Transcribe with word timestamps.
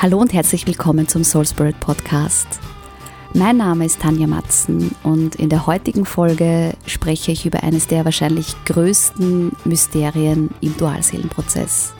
Hallo 0.00 0.18
und 0.18 0.32
herzlich 0.32 0.64
willkommen 0.64 1.08
zum 1.08 1.24
Soul 1.24 1.44
Spirit 1.44 1.80
Podcast. 1.80 2.46
Mein 3.34 3.56
Name 3.56 3.84
ist 3.84 3.98
Tanja 3.98 4.28
Matzen 4.28 4.94
und 5.02 5.34
in 5.34 5.48
der 5.48 5.66
heutigen 5.66 6.04
Folge 6.04 6.74
spreche 6.86 7.32
ich 7.32 7.44
über 7.44 7.64
eines 7.64 7.88
der 7.88 8.04
wahrscheinlich 8.04 8.54
größten 8.66 9.50
Mysterien 9.64 10.50
im 10.60 10.76
Dualseelenprozess, 10.76 11.94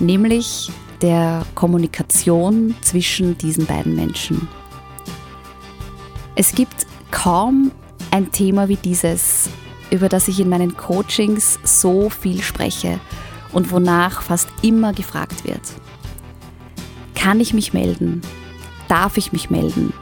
nämlich 0.00 0.72
der 1.00 1.46
Kommunikation 1.54 2.74
zwischen 2.80 3.38
diesen 3.38 3.66
beiden 3.66 3.94
Menschen. 3.94 4.48
Es 6.34 6.56
gibt 6.56 6.88
kaum 7.12 7.70
ein 8.10 8.32
Thema 8.32 8.66
wie 8.66 8.78
dieses, 8.78 9.48
über 9.92 10.08
das 10.08 10.26
ich 10.26 10.40
in 10.40 10.48
meinen 10.48 10.76
Coachings 10.76 11.60
so 11.62 12.10
viel 12.10 12.42
spreche 12.42 12.98
und 13.52 13.70
wonach 13.70 14.22
fast 14.22 14.48
immer 14.62 14.92
gefragt 14.92 15.44
wird. 15.44 15.62
Kann 17.26 17.40
ich 17.40 17.52
mich 17.52 17.72
melden? 17.72 18.22
Darf 18.86 19.16
ich 19.16 19.32
mich 19.32 19.50
melden? 19.50 19.92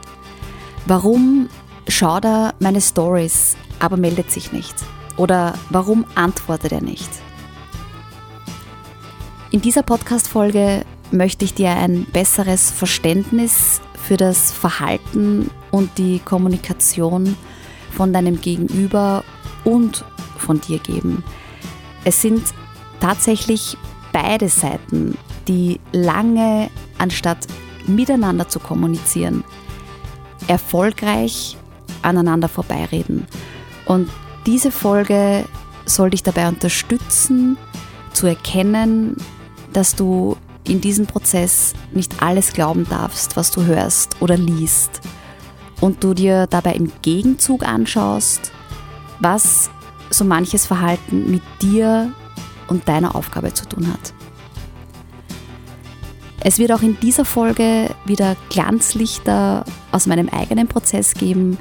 Warum 0.85 1.49
schaut 1.87 2.23
er 2.23 2.53
meine 2.59 2.79
Stories, 2.79 3.57
aber 3.79 3.97
meldet 3.97 4.29
sich 4.29 4.51
nicht? 4.51 4.75
Oder 5.17 5.55
warum 5.71 6.05
antwortet 6.13 6.71
er 6.71 6.83
nicht? 6.83 7.09
In 9.49 9.59
dieser 9.59 9.81
Podcast-Folge 9.81 10.85
möchte 11.09 11.45
ich 11.45 11.55
dir 11.55 11.71
ein 11.71 12.05
besseres 12.13 12.69
Verständnis 12.69 13.81
für 14.07 14.17
das 14.17 14.51
Verhalten 14.51 15.49
und 15.71 15.97
die 15.97 16.19
Kommunikation 16.19 17.35
von 17.89 18.13
deinem 18.13 18.39
Gegenüber 18.39 19.23
und 19.63 20.05
von 20.37 20.61
dir 20.61 20.77
geben. 20.77 21.23
Es 22.03 22.21
sind 22.21 22.43
tatsächlich 22.99 23.77
beide 24.13 24.47
Seiten, 24.47 25.17
die 25.47 25.79
lange 25.91 26.69
anstatt 26.97 27.47
miteinander 27.87 28.47
zu 28.47 28.59
kommunizieren, 28.59 29.43
erfolgreich 30.47 31.57
aneinander 32.01 32.49
vorbeireden. 32.49 33.27
Und 33.85 34.09
diese 34.45 34.71
Folge 34.71 35.45
soll 35.85 36.11
dich 36.11 36.23
dabei 36.23 36.47
unterstützen, 36.47 37.57
zu 38.13 38.27
erkennen, 38.27 39.17
dass 39.73 39.95
du 39.95 40.37
in 40.63 40.81
diesem 40.81 41.05
Prozess 41.05 41.73
nicht 41.91 42.21
alles 42.21 42.53
glauben 42.53 42.87
darfst, 42.89 43.35
was 43.35 43.51
du 43.51 43.63
hörst 43.63 44.21
oder 44.21 44.37
liest. 44.37 45.01
Und 45.81 46.03
du 46.03 46.13
dir 46.13 46.47
dabei 46.47 46.73
im 46.73 46.91
Gegenzug 47.01 47.67
anschaust, 47.67 48.51
was 49.19 49.69
so 50.09 50.23
manches 50.23 50.65
Verhalten 50.65 51.29
mit 51.29 51.43
dir 51.61 52.11
und 52.67 52.87
deiner 52.87 53.15
Aufgabe 53.15 53.53
zu 53.53 53.67
tun 53.67 53.87
hat. 53.87 54.13
Es 56.47 56.59
wird 56.59 56.71
auch 56.71 56.83
in 56.83 56.95
dieser 56.99 57.25
Folge 57.25 57.89
wieder 58.05 58.35
Glanzlichter 58.51 59.65
aus 59.91 60.05
meinem 60.05 60.29
eigenen 60.29 60.67
Prozess 60.67 61.15
geben, 61.15 61.57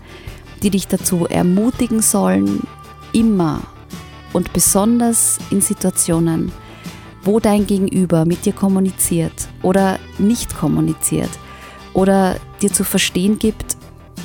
die 0.62 0.68
dich 0.68 0.88
dazu 0.88 1.24
ermutigen 1.24 2.02
sollen, 2.02 2.66
immer 3.14 3.62
und 4.34 4.52
besonders 4.52 5.38
in 5.50 5.62
Situationen, 5.62 6.52
wo 7.22 7.40
dein 7.40 7.66
Gegenüber 7.66 8.26
mit 8.26 8.44
dir 8.44 8.52
kommuniziert 8.52 9.48
oder 9.62 9.98
nicht 10.18 10.54
kommuniziert 10.54 11.30
oder 11.94 12.36
dir 12.60 12.70
zu 12.70 12.84
verstehen 12.84 13.38
gibt, 13.38 13.78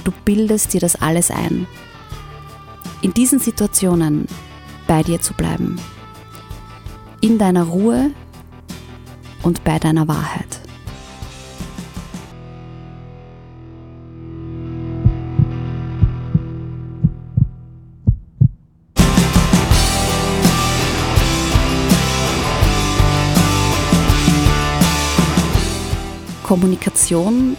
du 0.03 0.11
bildest 0.25 0.73
dir 0.73 0.81
das 0.81 0.97
alles 0.97 1.31
ein. 1.31 1.67
In 3.01 3.13
diesen 3.13 3.39
Situationen 3.39 4.27
bei 4.87 5.03
dir 5.03 5.21
zu 5.21 5.33
bleiben. 5.33 5.79
In 7.21 7.37
deiner 7.37 7.63
Ruhe 7.63 8.11
und 9.43 9.63
bei 9.63 9.79
deiner 9.79 10.07
Wahrheit. 10.07 10.59
Kommunikation 26.43 27.55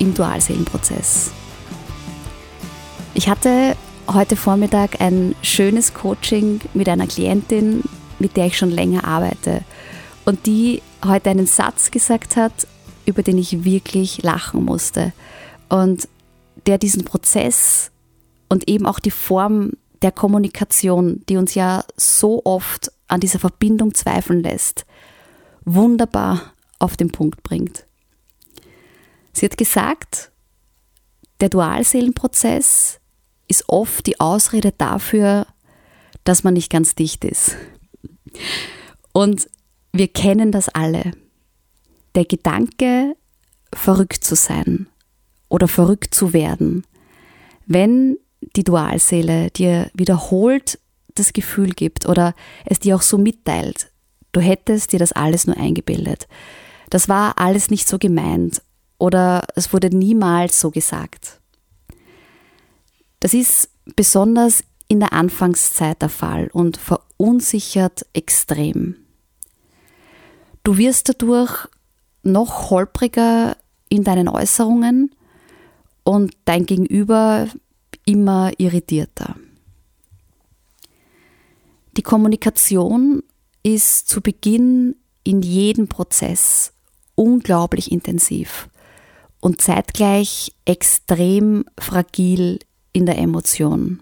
im 0.00 0.14
Dualseelenprozess. 0.14 1.30
Ich 3.14 3.28
hatte 3.28 3.76
heute 4.12 4.34
Vormittag 4.34 5.00
ein 5.00 5.36
schönes 5.42 5.94
Coaching 5.94 6.60
mit 6.74 6.88
einer 6.88 7.06
Klientin, 7.06 7.84
mit 8.18 8.36
der 8.36 8.46
ich 8.46 8.58
schon 8.58 8.72
länger 8.72 9.04
arbeite 9.04 9.62
und 10.24 10.44
die 10.46 10.82
heute 11.04 11.30
einen 11.30 11.46
Satz 11.46 11.90
gesagt 11.90 12.36
hat, 12.36 12.66
über 13.06 13.22
den 13.22 13.38
ich 13.38 13.64
wirklich 13.64 14.22
lachen 14.22 14.64
musste 14.64 15.12
und 15.68 16.08
der 16.66 16.78
diesen 16.78 17.04
Prozess 17.04 17.90
und 18.48 18.68
eben 18.68 18.86
auch 18.86 19.00
die 19.00 19.10
Form 19.10 19.72
der 20.02 20.12
Kommunikation, 20.12 21.22
die 21.28 21.36
uns 21.36 21.54
ja 21.54 21.84
so 21.96 22.42
oft 22.44 22.92
an 23.08 23.20
dieser 23.20 23.38
Verbindung 23.38 23.94
zweifeln 23.94 24.42
lässt, 24.42 24.84
wunderbar 25.64 26.52
auf 26.78 26.96
den 26.96 27.10
Punkt 27.10 27.42
bringt. 27.42 27.86
Sie 29.32 29.46
hat 29.46 29.56
gesagt, 29.56 30.30
der 31.40 31.48
Dualseelenprozess 31.48 33.00
ist 33.48 33.68
oft 33.68 34.06
die 34.06 34.20
Ausrede 34.20 34.72
dafür, 34.76 35.46
dass 36.24 36.44
man 36.44 36.54
nicht 36.54 36.70
ganz 36.70 36.94
dicht 36.94 37.24
ist. 37.24 37.56
Und 39.12 39.48
wir 39.92 40.08
kennen 40.08 40.52
das 40.52 40.68
alle. 40.68 41.12
Der 42.14 42.24
Gedanke, 42.24 43.16
verrückt 43.74 44.24
zu 44.24 44.34
sein 44.34 44.86
oder 45.48 45.68
verrückt 45.68 46.14
zu 46.14 46.32
werden, 46.32 46.84
wenn 47.66 48.18
die 48.56 48.64
Dualseele 48.64 49.50
dir 49.50 49.90
wiederholt 49.94 50.78
das 51.14 51.32
Gefühl 51.32 51.70
gibt 51.70 52.06
oder 52.06 52.34
es 52.64 52.80
dir 52.80 52.96
auch 52.96 53.02
so 53.02 53.18
mitteilt, 53.18 53.90
du 54.32 54.40
hättest 54.40 54.92
dir 54.92 54.98
das 54.98 55.12
alles 55.12 55.46
nur 55.46 55.56
eingebildet. 55.56 56.26
Das 56.90 57.08
war 57.08 57.38
alles 57.38 57.70
nicht 57.70 57.88
so 57.88 57.98
gemeint 57.98 58.62
oder 58.98 59.46
es 59.56 59.72
wurde 59.72 59.88
niemals 59.88 60.60
so 60.60 60.70
gesagt. 60.70 61.40
Das 63.20 63.34
ist 63.34 63.70
besonders 63.96 64.64
in 64.88 65.00
der 65.00 65.12
Anfangszeit 65.12 66.02
der 66.02 66.08
Fall 66.08 66.50
und 66.52 66.76
verunsichert 66.76 68.06
extrem. 68.12 69.01
Du 70.64 70.78
wirst 70.78 71.08
dadurch 71.08 71.68
noch 72.22 72.70
holpriger 72.70 73.56
in 73.88 74.04
deinen 74.04 74.28
Äußerungen 74.28 75.14
und 76.04 76.34
dein 76.44 76.66
Gegenüber 76.66 77.48
immer 78.04 78.52
irritierter. 78.58 79.36
Die 81.96 82.02
Kommunikation 82.02 83.22
ist 83.62 84.08
zu 84.08 84.20
Beginn 84.20 84.96
in 85.24 85.42
jedem 85.42 85.88
Prozess 85.88 86.72
unglaublich 87.14 87.92
intensiv 87.92 88.68
und 89.40 89.60
zeitgleich 89.60 90.54
extrem 90.64 91.64
fragil 91.78 92.60
in 92.92 93.06
der 93.06 93.18
Emotion. 93.18 94.00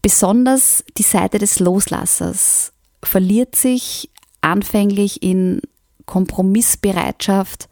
Besonders 0.00 0.84
die 0.98 1.04
Seite 1.04 1.38
des 1.38 1.60
Loslassers 1.60 2.72
verliert 3.04 3.54
sich 3.54 4.10
anfänglich 4.42 5.22
in 5.22 5.60
Kompromissbereitschaft 6.06 7.68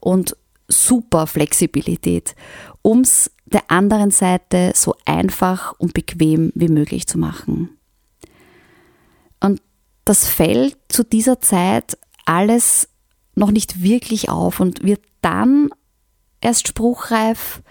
und 0.00 0.36
super 0.68 1.26
Flexibilität, 1.26 2.34
um 2.80 3.00
es 3.00 3.30
der 3.44 3.70
anderen 3.70 4.10
Seite 4.10 4.72
so 4.74 4.94
einfach 5.04 5.74
und 5.78 5.94
bequem 5.94 6.52
wie 6.54 6.68
möglich 6.68 7.06
zu 7.06 7.18
machen. 7.18 7.76
Und 9.40 9.60
das 10.04 10.26
fällt 10.26 10.76
zu 10.88 11.04
dieser 11.04 11.40
Zeit 11.40 11.98
alles 12.24 12.88
noch 13.34 13.50
nicht 13.50 13.82
wirklich 13.82 14.28
auf 14.28 14.60
und 14.60 14.82
wird 14.82 15.02
dann 15.20 15.70
erst 16.40 16.68
spruchreif, 16.68 17.62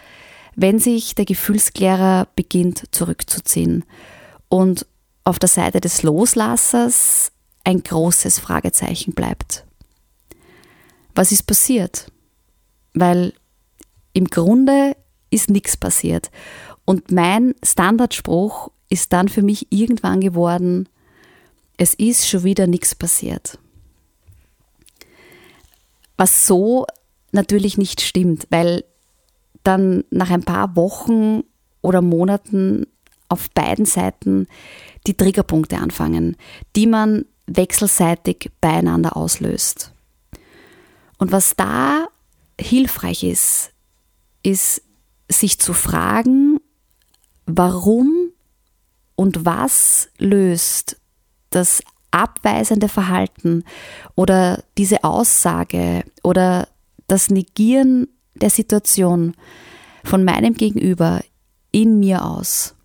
wenn 0.55 0.79
sich 0.79 1.15
der 1.15 1.25
Gefühlsklärer 1.25 2.27
beginnt 2.35 2.83
zurückzuziehen 2.91 3.85
und 4.49 4.85
auf 5.23 5.39
der 5.39 5.49
Seite 5.49 5.81
des 5.81 6.03
Loslassers 6.03 7.31
ein 7.63 7.83
großes 7.83 8.39
Fragezeichen 8.39 9.13
bleibt. 9.13 9.65
Was 11.15 11.31
ist 11.31 11.43
passiert? 11.43 12.11
Weil 12.93 13.33
im 14.13 14.25
Grunde 14.25 14.95
ist 15.29 15.49
nichts 15.49 15.77
passiert. 15.77 16.31
Und 16.85 17.11
mein 17.11 17.55
Standardspruch 17.63 18.71
ist 18.89 19.13
dann 19.13 19.29
für 19.29 19.41
mich 19.41 19.67
irgendwann 19.71 20.19
geworden, 20.19 20.89
es 21.77 21.93
ist 21.93 22.27
schon 22.27 22.43
wieder 22.43 22.67
nichts 22.67 22.93
passiert. 22.93 23.57
Was 26.17 26.45
so 26.45 26.85
natürlich 27.31 27.77
nicht 27.77 28.01
stimmt, 28.01 28.45
weil 28.49 28.83
dann 29.63 30.03
nach 30.11 30.29
ein 30.29 30.43
paar 30.43 30.75
Wochen 30.75 31.43
oder 31.81 32.01
Monaten 32.01 32.85
auf 33.29 33.49
beiden 33.51 33.85
Seiten 33.85 34.47
die 35.07 35.15
Triggerpunkte 35.15 35.77
anfangen, 35.77 36.35
die 36.75 36.87
man 36.87 37.25
wechselseitig 37.47 38.51
beieinander 38.61 39.17
auslöst. 39.17 39.93
Und 41.17 41.31
was 41.31 41.55
da 41.55 42.07
hilfreich 42.59 43.23
ist, 43.23 43.71
ist 44.43 44.81
sich 45.29 45.59
zu 45.59 45.73
fragen, 45.73 46.59
warum 47.45 48.31
und 49.15 49.45
was 49.45 50.09
löst 50.17 50.99
das 51.49 51.83
abweisende 52.11 52.89
Verhalten 52.89 53.63
oder 54.15 54.63
diese 54.77 55.03
Aussage 55.03 56.03
oder 56.23 56.67
das 57.07 57.29
Negieren 57.29 58.07
der 58.35 58.49
Situation 58.49 59.35
von 60.03 60.23
meinem 60.23 60.53
Gegenüber 60.53 61.21
in 61.71 61.99
mir 61.99 62.25
aus. 62.25 62.75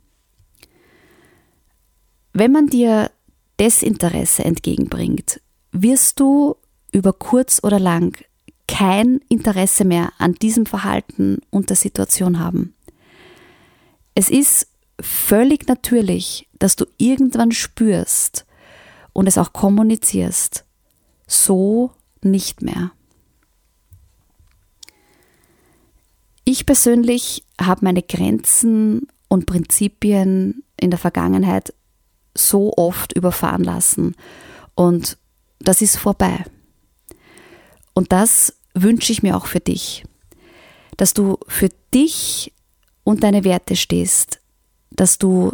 Wenn 2.33 2.53
man 2.53 2.67
dir 2.67 3.11
Desinteresse 3.59 4.45
entgegenbringt, 4.45 5.41
wirst 5.73 6.21
du 6.21 6.57
über 6.93 7.13
kurz 7.13 7.61
oder 7.63 7.79
lang 7.79 8.17
kein 8.69 9.21
Interesse 9.29 9.85
mehr 9.85 10.13
an 10.19 10.35
diesem 10.35 10.67
Verhalten 10.67 11.39
und 11.51 11.71
der 11.71 11.77
Situation 11.77 12.39
haben. 12.41 12.75
Es 14.15 14.31
ist 14.31 14.69
völlig 15.01 15.69
natürlich, 15.69 16.49
dass 16.59 16.77
du 16.77 16.87
irgendwann 16.99 17.53
spürst 17.53 18.47
und 19.13 19.27
es 19.27 19.39
auch 19.39 19.53
kommunizierst. 19.53 20.65
So 21.27 21.91
nicht 22.23 22.63
mehr. 22.63 22.93
Ich 26.45 26.65
persönlich 26.65 27.45
habe 27.61 27.85
meine 27.85 28.03
Grenzen 28.03 29.09
und 29.29 29.47
Prinzipien 29.47 30.63
in 30.81 30.91
der 30.91 30.99
Vergangenheit 30.99 31.75
so 32.37 32.73
oft 32.77 33.13
überfahren 33.13 33.65
lassen 33.65 34.15
und 34.75 35.19
das 35.59 35.83
ist 35.83 35.97
vorbei. 35.97 36.45
Und 37.95 38.13
das 38.13 38.55
wünsche 38.75 39.13
ich 39.13 39.23
mir 39.23 39.37
auch 39.37 39.47
für 39.47 39.61
dich, 39.61 40.05
dass 40.97 41.15
du 41.15 41.39
für 41.49 41.71
dich 41.95 42.53
und 43.05 43.23
deine 43.23 43.45
Werte 43.45 43.75
stehst, 43.77 44.41
dass 44.91 45.19
du 45.19 45.53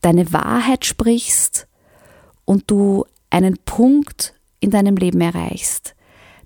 deine 0.00 0.32
Wahrheit 0.32 0.84
sprichst 0.84 1.66
und 2.44 2.70
du 2.70 3.04
einen 3.28 3.58
Punkt 3.64 4.34
in 4.60 4.70
deinem 4.70 4.96
Leben 4.96 5.20
erreichst, 5.20 5.94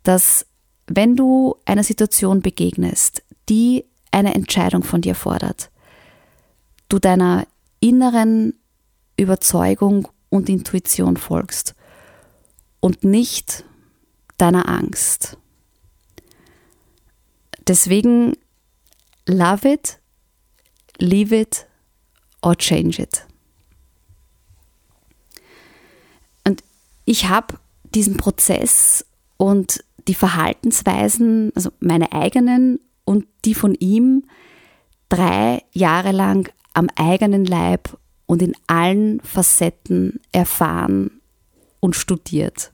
dass 0.02 0.46
wenn 0.86 1.16
du 1.16 1.56
einer 1.64 1.82
Situation 1.82 2.40
begegnest, 2.40 3.22
die 3.48 3.84
eine 4.10 4.34
Entscheidung 4.34 4.82
von 4.82 5.00
dir 5.00 5.14
fordert, 5.14 5.70
du 6.88 6.98
deiner 6.98 7.46
inneren 7.80 8.54
Überzeugung 9.16 10.08
und 10.28 10.48
Intuition 10.48 11.16
folgst 11.16 11.74
und 12.80 13.04
nicht 13.04 13.64
deiner 14.36 14.68
Angst. 14.68 15.38
Deswegen 17.66 18.36
love 19.26 19.68
it, 19.68 19.98
leave 20.98 21.34
it 21.34 21.66
or 22.42 22.56
change 22.56 23.00
it. 23.00 23.26
Und 26.46 26.62
ich 27.04 27.28
habe 27.28 27.58
diesen 27.94 28.16
Prozess 28.16 29.06
und 29.36 29.82
die 30.08 30.14
Verhaltensweisen, 30.14 31.52
also 31.54 31.70
meine 31.80 32.12
eigenen 32.12 32.80
und 33.04 33.26
die 33.44 33.54
von 33.54 33.74
ihm, 33.74 34.24
drei 35.08 35.62
Jahre 35.72 36.12
lang 36.12 36.52
am 36.74 36.88
eigenen 36.96 37.44
Leib 37.44 37.96
und 38.26 38.42
in 38.42 38.54
allen 38.66 39.20
Facetten 39.20 40.20
erfahren 40.32 41.20
und 41.80 41.94
studiert. 41.96 42.72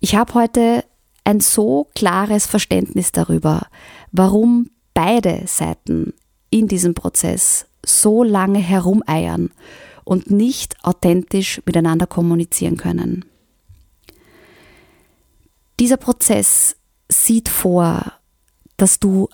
Ich 0.00 0.14
habe 0.14 0.34
heute 0.34 0.84
ein 1.24 1.40
so 1.40 1.88
klares 1.94 2.46
Verständnis 2.46 3.12
darüber, 3.12 3.66
warum 4.10 4.70
beide 4.94 5.42
Seiten 5.46 6.12
in 6.50 6.68
diesem 6.68 6.94
Prozess 6.94 7.66
so 7.84 8.22
lange 8.22 8.58
herumeiern 8.58 9.50
und 10.04 10.30
nicht 10.30 10.76
authentisch 10.84 11.62
miteinander 11.64 12.06
kommunizieren 12.06 12.76
können. 12.76 13.24
Dieser 15.78 15.96
Prozess 15.96 16.76
sieht 17.08 17.48
vor, 17.48 18.12
dass 18.76 19.00
du 19.00 19.28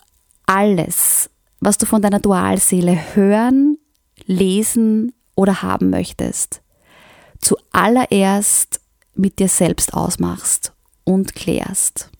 alles, 0.46 1.31
was 1.61 1.79
du 1.79 1.87
von 1.87 2.02
deiner 2.02 2.20
Dualseele 2.20 3.14
hören, 3.14 3.77
lesen 4.26 5.12
oder 5.34 5.62
haben 5.62 5.90
möchtest, 5.90 6.62
zuallererst 7.38 8.80
mit 9.14 9.38
dir 9.38 9.48
selbst 9.48 9.94
ausmachst 9.94 10.72
und 11.04 11.34
klärst. 11.34 12.10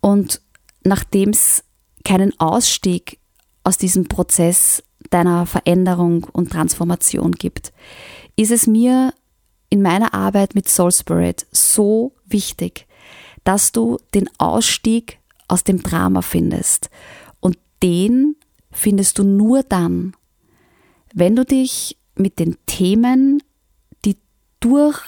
Und 0.00 0.40
nachdem 0.84 1.30
es 1.30 1.64
keinen 2.04 2.38
Ausstieg 2.38 3.18
aus 3.64 3.78
diesem 3.78 4.06
Prozess 4.06 4.82
deiner 5.10 5.46
Veränderung 5.46 6.24
und 6.24 6.52
Transformation 6.52 7.32
gibt, 7.32 7.72
ist 8.36 8.50
es 8.52 8.66
mir 8.66 9.12
in 9.70 9.82
meiner 9.82 10.14
Arbeit 10.14 10.54
mit 10.54 10.68
Soul 10.68 10.92
Spirit 10.92 11.46
so 11.50 12.12
wichtig, 12.26 12.86
dass 13.44 13.72
du 13.72 13.98
den 14.14 14.30
Ausstieg 14.38 15.18
aus 15.48 15.64
dem 15.64 15.82
Drama 15.82 16.22
findest. 16.22 16.90
Und 17.40 17.58
den 17.82 18.36
findest 18.76 19.18
du 19.18 19.24
nur 19.24 19.62
dann, 19.62 20.14
wenn 21.14 21.34
du 21.34 21.44
dich 21.44 21.96
mit 22.14 22.38
den 22.38 22.56
Themen, 22.66 23.42
die 24.04 24.16
durch 24.60 25.00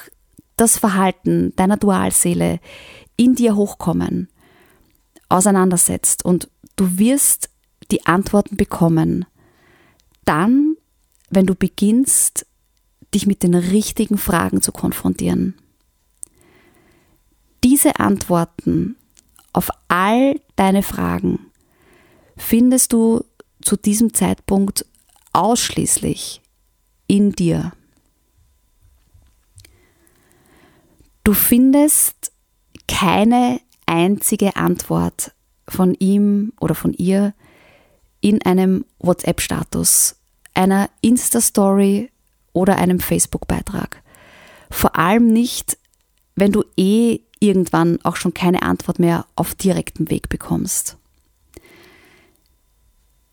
das 0.57 0.79
Verhalten 0.79 1.55
deiner 1.57 1.77
Dualseele 1.77 2.61
in 3.17 3.35
dir 3.35 3.57
hochkommen, 3.57 4.29
auseinandersetzt 5.29 6.25
und 6.25 6.49
du 6.77 6.99
wirst 6.99 7.51
die 7.91 8.07
Antworten 8.07 8.57
bekommen. 8.57 9.27
Dann, 10.25 10.77
wenn 11.31 11.47
du 11.47 11.55
beginnst, 11.55 12.47
dich 13.15 13.27
mit 13.27 13.43
den 13.43 13.55
richtigen 13.55 14.19
Fragen 14.19 14.63
zu 14.63 14.73
konfrontieren. 14.73 15.55
Diese 17.65 17.99
Antworten 18.01 18.97
auf 19.53 19.71
all 19.89 20.41
deine 20.57 20.83
Fragen 20.83 21.51
findest 22.37 22.93
du 22.93 23.25
zu 23.63 23.77
diesem 23.77 24.15
Zeitpunkt 24.15 24.87
ausschließlich 25.33 26.41
in 27.07 27.33
dir. 27.33 27.73
Du 31.25 31.35
findest 31.35 32.33
keine 32.87 33.61
einzige 33.87 34.57
Antwort 34.57 35.33
von 35.67 35.95
ihm 35.95 36.53
oder 36.61 36.75
von 36.75 36.93
ihr 36.93 37.35
in 38.21 38.43
einem 38.43 38.85
WhatsApp-Status, 38.99 40.17
einer 40.55 40.91
Insta-Story 41.01 42.11
oder 42.53 42.77
einem 42.77 43.01
Facebook-Beitrag. 43.01 44.03
Vor 44.71 44.97
allem 44.97 45.33
nicht, 45.33 45.79
wenn 46.35 46.53
du 46.53 46.65
eh 46.77 47.21
irgendwann 47.41 47.99
auch 48.03 48.17
schon 48.17 48.35
keine 48.35 48.63
Antwort 48.63 48.99
mehr 48.99 49.27
auf 49.37 49.55
direktem 49.55 50.11
Weg 50.11 50.29
bekommst. 50.29 50.98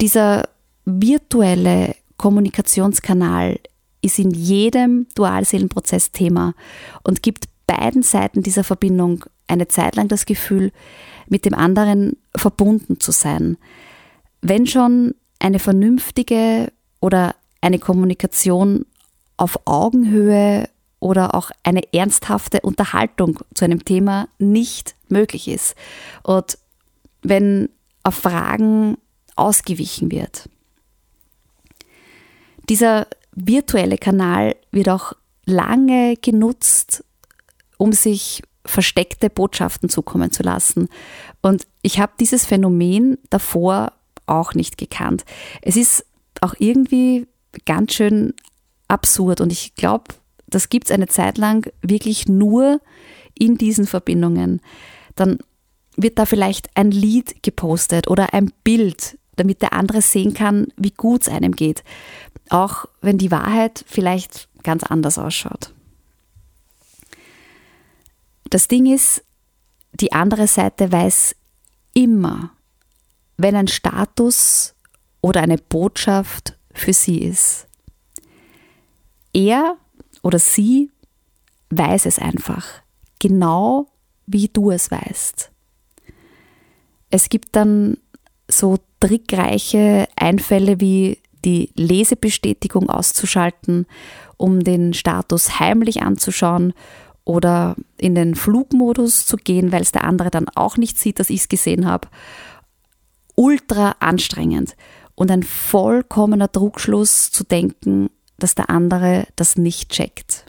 Dieser 0.01 0.49
virtuelle 0.85 1.95
Kommunikationskanal 2.17 3.59
ist 4.01 4.19
in 4.19 4.31
jedem 4.31 5.07
Dualseelenprozess 5.15 6.11
Thema 6.11 6.53
und 7.03 7.23
gibt 7.23 7.45
beiden 7.65 8.03
Seiten 8.03 8.43
dieser 8.43 8.63
Verbindung 8.63 9.25
eine 9.47 9.67
Zeit 9.67 9.95
lang 9.95 10.07
das 10.07 10.25
Gefühl, 10.25 10.71
mit 11.27 11.45
dem 11.45 11.53
anderen 11.53 12.17
verbunden 12.35 12.99
zu 12.99 13.11
sein. 13.11 13.57
Wenn 14.41 14.67
schon 14.67 15.15
eine 15.39 15.59
vernünftige 15.59 16.71
oder 16.99 17.35
eine 17.61 17.79
Kommunikation 17.79 18.85
auf 19.37 19.59
Augenhöhe 19.65 20.69
oder 20.99 21.35
auch 21.35 21.51
eine 21.63 21.93
ernsthafte 21.93 22.61
Unterhaltung 22.61 23.39
zu 23.53 23.65
einem 23.65 23.83
Thema 23.83 24.27
nicht 24.37 24.95
möglich 25.09 25.47
ist 25.47 25.75
und 26.23 26.57
wenn 27.21 27.69
auf 28.03 28.15
Fragen 28.15 28.97
ausgewichen 29.35 30.11
wird. 30.11 30.49
Dieser 32.69 33.07
virtuelle 33.33 33.97
Kanal 33.97 34.55
wird 34.71 34.89
auch 34.89 35.13
lange 35.45 36.15
genutzt, 36.17 37.03
um 37.77 37.91
sich 37.91 38.41
versteckte 38.65 39.29
Botschaften 39.29 39.89
zukommen 39.89 40.31
zu 40.31 40.41
lassen. 40.41 40.89
Und 41.41 41.67
ich 41.81 41.99
habe 41.99 42.13
dieses 42.19 42.45
Phänomen 42.45 43.17
davor 43.29 43.91
auch 44.25 44.53
nicht 44.53 44.77
gekannt. 44.77 45.23
Es 45.61 45.75
ist 45.75 46.05
auch 46.41 46.55
irgendwie 46.57 47.27
ganz 47.65 47.93
schön 47.93 48.33
absurd 48.87 49.41
und 49.41 49.51
ich 49.51 49.75
glaube, 49.75 50.05
das 50.47 50.69
gibt 50.69 50.87
es 50.87 50.91
eine 50.91 51.07
Zeit 51.07 51.37
lang 51.37 51.71
wirklich 51.81 52.27
nur 52.27 52.79
in 53.37 53.57
diesen 53.57 53.85
Verbindungen. 53.85 54.61
Dann 55.15 55.39
wird 55.95 56.19
da 56.19 56.25
vielleicht 56.25 56.69
ein 56.75 56.91
Lied 56.91 57.43
gepostet 57.43 58.07
oder 58.09 58.33
ein 58.33 58.51
Bild, 58.63 59.17
damit 59.35 59.61
der 59.61 59.73
andere 59.73 60.01
sehen 60.01 60.33
kann, 60.33 60.67
wie 60.77 60.91
gut 60.91 61.23
es 61.23 61.29
einem 61.29 61.53
geht. 61.53 61.83
Auch 62.49 62.85
wenn 63.01 63.17
die 63.17 63.31
Wahrheit 63.31 63.83
vielleicht 63.87 64.47
ganz 64.63 64.83
anders 64.83 65.17
ausschaut. 65.17 65.73
Das 68.49 68.67
Ding 68.67 68.85
ist, 68.85 69.23
die 69.93 70.13
andere 70.13 70.47
Seite 70.47 70.91
weiß 70.91 71.35
immer, 71.93 72.51
wenn 73.37 73.55
ein 73.55 73.67
Status 73.67 74.75
oder 75.21 75.41
eine 75.41 75.57
Botschaft 75.57 76.57
für 76.73 76.93
sie 76.93 77.19
ist. 77.19 77.67
Er 79.33 79.77
oder 80.21 80.39
sie 80.39 80.91
weiß 81.69 82.05
es 82.05 82.19
einfach, 82.19 82.65
genau 83.19 83.87
wie 84.27 84.47
du 84.47 84.71
es 84.71 84.91
weißt. 84.91 85.51
Es 87.09 87.29
gibt 87.29 87.55
dann 87.55 87.97
so 88.47 88.77
trickreiche 89.05 90.07
Einfälle 90.15 90.79
wie 90.81 91.19
die 91.43 91.69
Lesebestätigung 91.75 92.89
auszuschalten, 92.89 93.85
um 94.37 94.63
den 94.63 94.95
Status 94.95 95.59
heimlich 95.59 96.01
anzuschauen 96.01 96.73
oder 97.23 97.75
in 97.97 98.15
den 98.15 98.33
Flugmodus 98.33 99.27
zu 99.27 99.37
gehen, 99.37 99.71
weil 99.71 99.83
es 99.83 99.91
der 99.91 100.05
andere 100.05 100.31
dann 100.31 100.49
auch 100.55 100.77
nicht 100.77 100.97
sieht, 100.97 101.19
dass 101.19 101.29
ich 101.29 101.41
es 101.41 101.49
gesehen 101.49 101.85
habe. 101.85 102.07
Ultra 103.35 103.95
anstrengend 103.99 104.75
und 105.13 105.29
ein 105.29 105.43
vollkommener 105.43 106.47
Druckschluss 106.47 107.31
zu 107.31 107.43
denken, 107.43 108.09
dass 108.39 108.55
der 108.55 108.71
andere 108.71 109.27
das 109.35 109.55
nicht 109.55 109.91
checkt. 109.91 110.45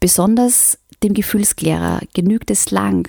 Besonders 0.00 0.78
dem 1.02 1.14
Gefühlsklärer 1.14 2.00
genügt 2.12 2.50
es 2.50 2.70
lang, 2.70 3.08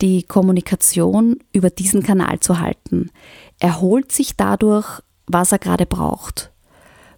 die 0.00 0.22
Kommunikation 0.22 1.38
über 1.52 1.70
diesen 1.70 2.02
Kanal 2.02 2.40
zu 2.40 2.60
halten. 2.60 3.10
Er 3.58 3.80
holt 3.80 4.12
sich 4.12 4.36
dadurch, 4.36 5.02
was 5.26 5.52
er 5.52 5.58
gerade 5.58 5.86
braucht, 5.86 6.52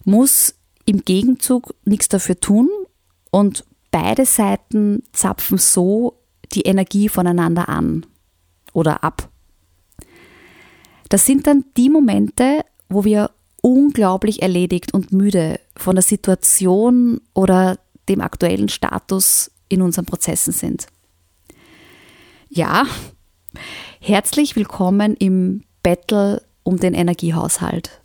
muss 0.04 0.54
im 0.87 1.04
Gegenzug 1.04 1.75
nichts 1.84 2.08
dafür 2.08 2.40
tun 2.40 2.68
und 3.30 3.64
beide 3.90 4.25
Seiten 4.25 5.02
zapfen 5.12 5.58
so 5.58 6.18
die 6.52 6.62
Energie 6.62 7.08
voneinander 7.08 7.68
an 7.68 8.06
oder 8.72 9.04
ab. 9.04 9.28
Das 11.08 11.26
sind 11.26 11.46
dann 11.46 11.64
die 11.76 11.90
Momente, 11.90 12.64
wo 12.88 13.04
wir 13.04 13.30
unglaublich 13.62 14.42
erledigt 14.42 14.94
und 14.94 15.12
müde 15.12 15.60
von 15.76 15.96
der 15.96 16.02
Situation 16.02 17.20
oder 17.34 17.78
dem 18.08 18.20
aktuellen 18.20 18.68
Status 18.68 19.50
in 19.68 19.82
unseren 19.82 20.06
Prozessen 20.06 20.52
sind. 20.52 20.87
Ja, 22.52 22.85
herzlich 24.00 24.57
willkommen 24.57 25.14
im 25.14 25.62
Battle 25.85 26.42
um 26.64 26.78
den 26.78 26.95
Energiehaushalt. 26.95 28.00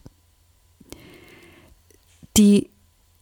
Die 2.38 2.70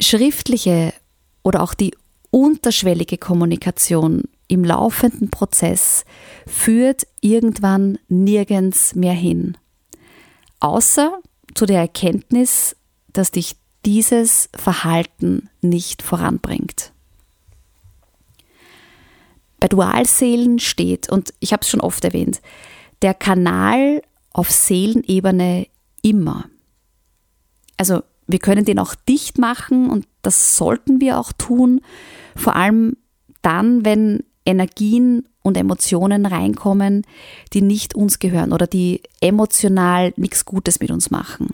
schriftliche 0.01 0.93
oder 1.41 1.63
auch 1.63 1.75
die 1.75 1.95
unterschwellige 2.29 3.17
Kommunikation 3.17 4.23
im 4.49 4.65
laufenden 4.65 5.29
Prozess 5.29 6.03
führt 6.45 7.07
irgendwann 7.21 7.99
nirgends 8.09 8.93
mehr 8.93 9.13
hin. 9.13 9.57
Außer 10.59 11.21
zu 11.55 11.65
der 11.65 11.79
Erkenntnis, 11.79 12.75
dass 13.13 13.31
dich 13.31 13.55
dieses 13.85 14.49
Verhalten 14.53 15.49
nicht 15.61 16.01
voranbringt. 16.01 16.91
Bei 19.63 19.69
Dualseelen 19.69 20.59
steht, 20.59 21.07
und 21.07 21.33
ich 21.39 21.53
habe 21.53 21.61
es 21.61 21.69
schon 21.69 21.79
oft 21.79 22.03
erwähnt, 22.03 22.41
der 23.01 23.13
Kanal 23.13 24.01
auf 24.33 24.51
Seelenebene 24.51 25.67
immer. 26.01 26.49
Also 27.77 28.01
wir 28.27 28.39
können 28.39 28.65
den 28.65 28.77
auch 28.77 28.93
dicht 28.93 29.37
machen 29.37 29.89
und 29.89 30.05
das 30.21 30.57
sollten 30.57 30.99
wir 30.99 31.17
auch 31.17 31.31
tun, 31.31 31.79
vor 32.35 32.57
allem 32.57 32.97
dann, 33.41 33.85
wenn 33.85 34.25
Energien 34.45 35.29
und 35.43 35.55
Emotionen 35.55 36.25
reinkommen, 36.25 37.03
die 37.53 37.61
nicht 37.61 37.95
uns 37.95 38.19
gehören 38.19 38.51
oder 38.51 38.67
die 38.67 39.01
emotional 39.21 40.11
nichts 40.17 40.43
Gutes 40.43 40.81
mit 40.81 40.91
uns 40.91 41.09
machen. 41.09 41.53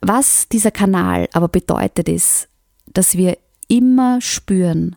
Was 0.00 0.48
dieser 0.48 0.70
Kanal 0.70 1.28
aber 1.34 1.48
bedeutet 1.48 2.08
ist, 2.08 2.48
dass 2.86 3.18
wir 3.18 3.36
immer 3.68 4.22
spüren, 4.22 4.96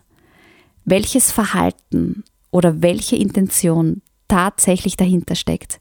welches 0.84 1.30
Verhalten 1.30 2.24
oder 2.50 2.82
welche 2.82 3.16
Intention 3.16 4.02
tatsächlich 4.28 4.96
dahinter 4.96 5.34
steckt, 5.34 5.80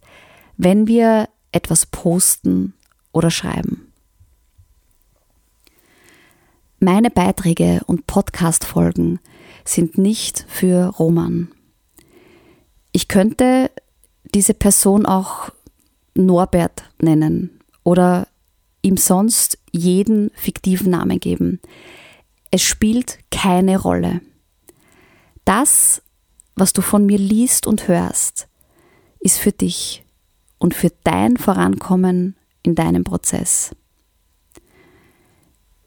wenn 0.58 0.88
wir 0.88 1.30
etwas 1.52 1.86
posten 1.86 2.74
oder 3.12 3.32
schreiben. 3.32 3.94
Meine 6.80 7.10
Beiträge 7.10 7.82
und 7.86 8.08
Podcast-Folgen 8.08 9.20
sind 9.64 9.98
nicht 9.98 10.46
für 10.50 10.88
Roman. 10.88 11.50
Ich 12.92 13.08
könnte 13.08 13.72
diese 14.34 14.54
Person 14.54 15.06
auch 15.06 15.50
Norbert 16.16 16.84
nennen 17.00 17.60
oder 17.84 18.28
ihm 18.82 18.98
sonst 18.98 19.58
jeden 19.72 20.32
fiktiven 20.36 20.92
Namen 20.92 21.20
geben. 21.20 21.60
Es 22.52 22.62
spielt 22.62 23.20
keine 23.32 23.80
Rolle. 23.80 24.22
Das, 25.46 26.02
was 26.56 26.74
du 26.74 26.82
von 26.82 27.06
mir 27.06 27.18
liest 27.18 27.68
und 27.68 27.88
hörst, 27.88 28.48
ist 29.20 29.38
für 29.38 29.52
dich 29.52 30.04
und 30.58 30.74
für 30.74 30.92
dein 31.04 31.38
Vorankommen 31.38 32.36
in 32.62 32.76
deinem 32.76 33.04
Prozess. 33.04 33.72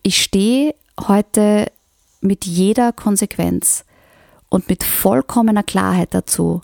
Ich 0.03 0.23
stehe 0.23 0.75
heute 1.01 1.73
mit 2.21 2.45
jeder 2.45 2.93
Konsequenz 2.93 3.85
und 4.49 4.69
mit 4.69 4.85
vollkommener 4.85 5.63
Klarheit 5.63 6.15
dazu, 6.15 6.63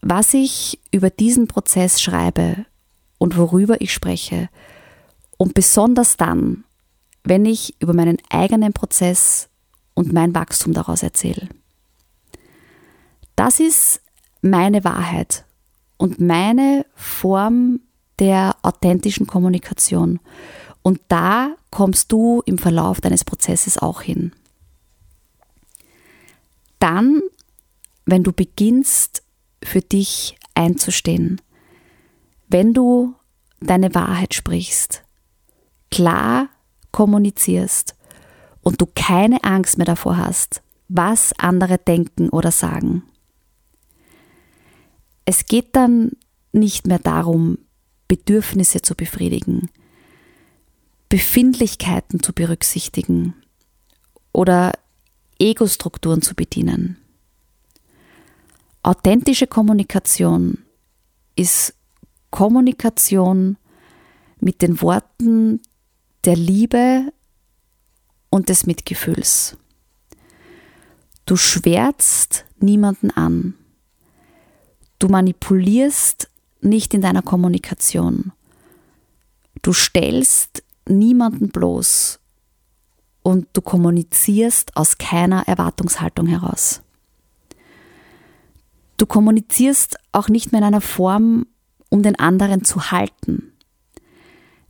was 0.00 0.34
ich 0.34 0.80
über 0.90 1.10
diesen 1.10 1.46
Prozess 1.46 2.02
schreibe 2.02 2.66
und 3.18 3.36
worüber 3.36 3.80
ich 3.80 3.92
spreche. 3.92 4.48
Und 5.38 5.54
besonders 5.54 6.16
dann, 6.16 6.64
wenn 7.24 7.46
ich 7.46 7.80
über 7.80 7.94
meinen 7.94 8.18
eigenen 8.28 8.72
Prozess 8.72 9.48
und 9.94 10.12
mein 10.12 10.34
Wachstum 10.34 10.72
daraus 10.72 11.02
erzähle. 11.02 11.48
Das 13.36 13.60
ist 13.60 14.00
meine 14.40 14.84
Wahrheit 14.84 15.44
und 15.96 16.20
meine 16.20 16.84
Form 16.94 17.80
der 18.18 18.56
authentischen 18.62 19.26
Kommunikation. 19.26 20.20
Und 20.82 21.00
da 21.08 21.54
kommst 21.70 22.12
du 22.12 22.42
im 22.44 22.58
Verlauf 22.58 23.00
deines 23.00 23.24
Prozesses 23.24 23.78
auch 23.78 24.02
hin. 24.02 24.32
Dann, 26.78 27.22
wenn 28.04 28.24
du 28.24 28.32
beginnst, 28.32 29.22
für 29.62 29.80
dich 29.80 30.36
einzustehen, 30.54 31.40
wenn 32.48 32.74
du 32.74 33.14
deine 33.60 33.94
Wahrheit 33.94 34.34
sprichst, 34.34 35.04
klar 35.90 36.48
kommunizierst 36.90 37.94
und 38.60 38.80
du 38.80 38.86
keine 38.94 39.42
Angst 39.44 39.78
mehr 39.78 39.86
davor 39.86 40.16
hast, 40.16 40.62
was 40.88 41.32
andere 41.38 41.78
denken 41.78 42.28
oder 42.28 42.50
sagen. 42.50 43.04
Es 45.24 45.46
geht 45.46 45.76
dann 45.76 46.12
nicht 46.52 46.86
mehr 46.86 46.98
darum, 46.98 47.58
Bedürfnisse 48.08 48.82
zu 48.82 48.94
befriedigen, 48.94 49.70
Befindlichkeiten 51.08 52.22
zu 52.22 52.32
berücksichtigen 52.32 53.34
oder 54.32 54.72
Ego-Strukturen 55.38 56.22
zu 56.22 56.34
bedienen. 56.34 56.98
Authentische 58.82 59.46
Kommunikation 59.46 60.58
ist 61.36 61.74
Kommunikation 62.30 63.56
mit 64.40 64.62
den 64.62 64.80
Worten 64.80 65.60
der 66.24 66.36
Liebe 66.36 67.12
und 68.30 68.48
des 68.48 68.66
Mitgefühls. 68.66 69.56
Du 71.26 71.36
schwärzt 71.36 72.44
niemanden 72.58 73.10
an. 73.10 73.54
Du 75.02 75.08
manipulierst 75.08 76.30
nicht 76.60 76.94
in 76.94 77.00
deiner 77.00 77.22
Kommunikation. 77.22 78.30
Du 79.60 79.72
stellst 79.72 80.62
niemanden 80.88 81.48
bloß 81.48 82.20
und 83.24 83.48
du 83.52 83.62
kommunizierst 83.62 84.76
aus 84.76 84.98
keiner 84.98 85.48
Erwartungshaltung 85.48 86.28
heraus. 86.28 86.82
Du 88.96 89.04
kommunizierst 89.06 89.96
auch 90.12 90.28
nicht 90.28 90.52
mehr 90.52 90.60
in 90.60 90.68
einer 90.68 90.80
Form, 90.80 91.48
um 91.90 92.04
den 92.04 92.16
anderen 92.16 92.64
zu 92.64 92.92
halten. 92.92 93.54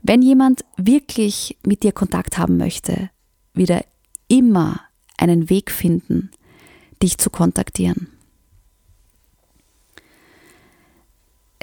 Wenn 0.00 0.22
jemand 0.22 0.64
wirklich 0.78 1.58
mit 1.66 1.82
dir 1.82 1.92
Kontakt 1.92 2.38
haben 2.38 2.56
möchte, 2.56 3.10
wird 3.52 3.68
er 3.68 3.84
immer 4.28 4.80
einen 5.18 5.50
Weg 5.50 5.70
finden, 5.70 6.30
dich 7.02 7.18
zu 7.18 7.28
kontaktieren. 7.28 8.12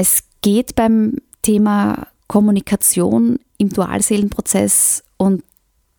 Es 0.01 0.23
geht 0.41 0.75
beim 0.75 1.17
Thema 1.41 2.07
Kommunikation 2.27 3.37
im 3.57 3.67
Dualseelenprozess 3.67 5.03
und 5.17 5.43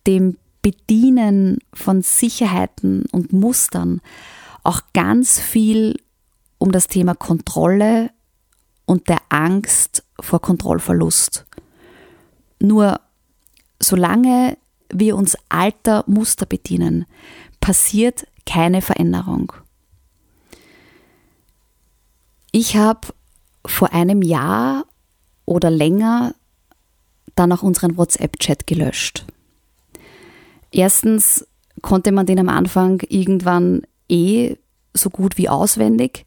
dem 0.07 0.37
Bedienen 0.63 1.59
von 1.71 2.01
Sicherheiten 2.01 3.05
und 3.11 3.31
Mustern 3.31 4.01
auch 4.63 4.81
ganz 4.95 5.39
viel 5.39 5.99
um 6.57 6.71
das 6.71 6.87
Thema 6.87 7.13
Kontrolle 7.13 8.09
und 8.87 9.07
der 9.07 9.19
Angst 9.29 10.03
vor 10.19 10.41
Kontrollverlust. 10.41 11.45
Nur 12.59 12.99
solange 13.79 14.57
wir 14.91 15.15
uns 15.15 15.37
alter 15.49 16.05
Muster 16.07 16.47
bedienen, 16.47 17.05
passiert 17.59 18.25
keine 18.47 18.81
Veränderung. 18.81 19.53
Ich 22.51 22.75
habe 22.77 23.13
vor 23.65 23.93
einem 23.93 24.21
Jahr 24.21 24.85
oder 25.45 25.69
länger 25.69 26.35
dann 27.35 27.51
auch 27.51 27.63
unseren 27.63 27.97
WhatsApp-Chat 27.97 28.67
gelöscht. 28.67 29.25
Erstens 30.71 31.47
konnte 31.81 32.11
man 32.11 32.25
den 32.25 32.39
am 32.39 32.49
Anfang 32.49 33.01
irgendwann 33.07 33.83
eh 34.09 34.55
so 34.93 35.09
gut 35.09 35.37
wie 35.37 35.49
auswendig. 35.49 36.25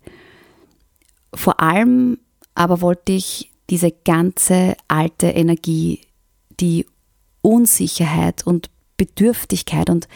Vor 1.34 1.60
allem 1.60 2.18
aber 2.54 2.80
wollte 2.80 3.12
ich 3.12 3.50
diese 3.70 3.90
ganze 3.90 4.76
alte 4.88 5.28
Energie, 5.28 6.00
die 6.60 6.86
Unsicherheit 7.42 8.46
und 8.46 8.70
Bedürftigkeit 8.96 9.90
und 9.90 10.08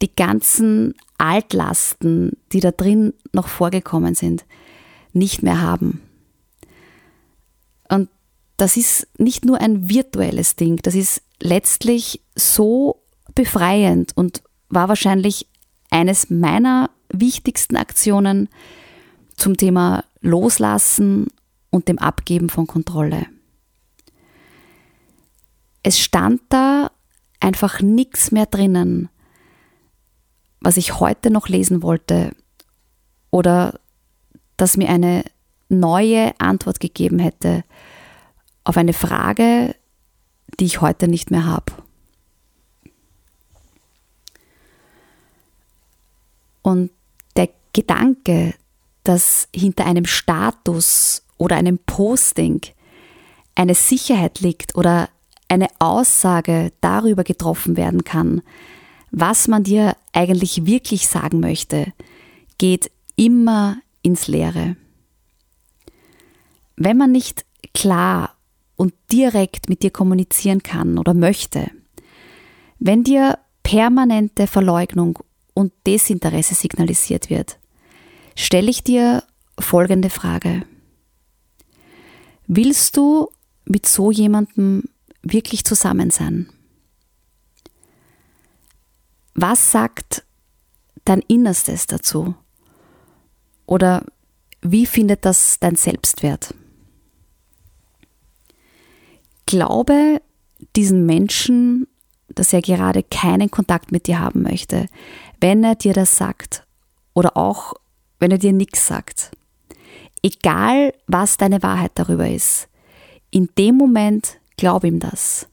die 0.00 0.14
ganzen 0.14 0.94
Altlasten, 1.18 2.32
die 2.52 2.60
da 2.60 2.70
drin 2.70 3.12
noch 3.32 3.48
vorgekommen 3.48 4.14
sind, 4.14 4.44
nicht 5.12 5.42
mehr 5.42 5.60
haben. 5.60 6.00
Und 7.88 8.08
das 8.56 8.76
ist 8.76 9.06
nicht 9.18 9.44
nur 9.44 9.60
ein 9.60 9.88
virtuelles 9.88 10.56
Ding, 10.56 10.76
das 10.82 10.94
ist 10.94 11.22
letztlich 11.40 12.22
so 12.36 13.02
befreiend 13.34 14.12
und 14.16 14.42
war 14.68 14.88
wahrscheinlich 14.88 15.48
eines 15.90 16.30
meiner 16.30 16.90
wichtigsten 17.12 17.76
Aktionen 17.76 18.48
zum 19.36 19.56
Thema 19.56 20.04
Loslassen 20.20 21.28
und 21.70 21.88
dem 21.88 21.98
Abgeben 21.98 22.48
von 22.48 22.66
Kontrolle. 22.66 23.26
Es 25.82 25.98
stand 25.98 26.40
da 26.48 26.90
einfach 27.40 27.80
nichts 27.80 28.30
mehr 28.30 28.46
drinnen, 28.46 29.10
was 30.60 30.76
ich 30.76 30.98
heute 30.98 31.30
noch 31.30 31.48
lesen 31.48 31.82
wollte 31.82 32.34
oder 33.30 33.78
das 34.56 34.76
mir 34.76 34.88
eine 34.88 35.24
neue 35.68 36.32
Antwort 36.38 36.80
gegeben 36.80 37.18
hätte 37.18 37.64
auf 38.64 38.76
eine 38.76 38.92
Frage, 38.92 39.74
die 40.60 40.66
ich 40.66 40.80
heute 40.80 41.08
nicht 41.08 41.30
mehr 41.30 41.46
habe. 41.46 41.72
Und 46.62 46.90
der 47.36 47.50
Gedanke, 47.72 48.54
dass 49.02 49.48
hinter 49.54 49.84
einem 49.84 50.06
Status 50.06 51.22
oder 51.36 51.56
einem 51.56 51.78
Posting 51.78 52.62
eine 53.54 53.74
Sicherheit 53.74 54.40
liegt 54.40 54.74
oder 54.74 55.08
eine 55.48 55.68
Aussage 55.78 56.72
darüber 56.80 57.22
getroffen 57.22 57.76
werden 57.76 58.04
kann, 58.04 58.42
was 59.10 59.46
man 59.46 59.62
dir 59.62 59.94
eigentlich 60.12 60.66
wirklich 60.66 61.06
sagen 61.06 61.40
möchte, 61.40 61.92
geht 62.58 62.90
immer 63.16 63.76
ins 64.02 64.26
Leere. 64.26 64.76
Wenn 66.84 66.98
man 66.98 67.12
nicht 67.12 67.46
klar 67.72 68.36
und 68.76 68.92
direkt 69.10 69.70
mit 69.70 69.82
dir 69.82 69.90
kommunizieren 69.90 70.62
kann 70.62 70.98
oder 70.98 71.14
möchte, 71.14 71.70
wenn 72.78 73.02
dir 73.02 73.38
permanente 73.62 74.46
Verleugnung 74.46 75.18
und 75.54 75.72
Desinteresse 75.86 76.54
signalisiert 76.54 77.30
wird, 77.30 77.58
stelle 78.36 78.68
ich 78.68 78.84
dir 78.84 79.24
folgende 79.58 80.10
Frage. 80.10 80.66
Willst 82.48 82.98
du 82.98 83.30
mit 83.64 83.86
so 83.86 84.10
jemandem 84.10 84.84
wirklich 85.22 85.64
zusammen 85.64 86.10
sein? 86.10 86.50
Was 89.34 89.72
sagt 89.72 90.22
dein 91.06 91.20
Innerstes 91.20 91.86
dazu? 91.86 92.34
Oder 93.64 94.04
wie 94.60 94.84
findet 94.84 95.24
das 95.24 95.58
dein 95.60 95.76
Selbstwert? 95.76 96.54
Glaube 99.54 100.20
diesem 100.74 101.06
Menschen, 101.06 101.86
dass 102.26 102.52
er 102.52 102.60
gerade 102.60 103.04
keinen 103.04 103.52
Kontakt 103.52 103.92
mit 103.92 104.08
dir 104.08 104.18
haben 104.18 104.42
möchte, 104.42 104.88
wenn 105.40 105.62
er 105.62 105.76
dir 105.76 105.92
das 105.92 106.16
sagt 106.16 106.66
oder 107.12 107.36
auch 107.36 107.74
wenn 108.18 108.32
er 108.32 108.38
dir 108.38 108.52
nichts 108.52 108.88
sagt. 108.88 109.30
Egal, 110.24 110.92
was 111.06 111.36
deine 111.36 111.62
Wahrheit 111.62 111.92
darüber 111.94 112.28
ist, 112.28 112.66
in 113.30 113.48
dem 113.56 113.76
Moment 113.76 114.40
glaub 114.56 114.82
ihm 114.82 114.98
das. 114.98 115.46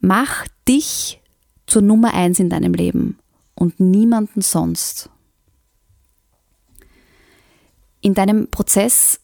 Mach 0.00 0.44
dich 0.66 1.22
zur 1.68 1.82
Nummer 1.82 2.12
eins 2.12 2.40
in 2.40 2.50
deinem 2.50 2.74
Leben 2.74 3.20
und 3.54 3.78
niemanden 3.78 4.42
sonst. 4.42 5.10
In 8.00 8.14
deinem 8.14 8.50
Prozess 8.50 9.20